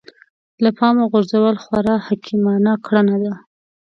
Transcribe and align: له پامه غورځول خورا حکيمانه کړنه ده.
له 0.63 0.69
پامه 0.77 1.03
غورځول 1.11 1.55
خورا 1.63 1.95
حکيمانه 2.07 2.73
کړنه 2.85 3.15
ده. 3.23 3.33